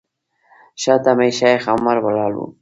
[0.81, 2.41] شاته مې شیخ عمر ولاړ و.